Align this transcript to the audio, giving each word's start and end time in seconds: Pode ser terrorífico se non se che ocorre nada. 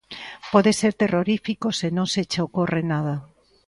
Pode 0.51 0.71
ser 0.79 0.93
terrorífico 1.01 1.67
se 1.79 1.87
non 1.97 2.07
se 2.13 2.21
che 2.31 2.39
ocorre 2.47 2.81
nada. 2.93 3.15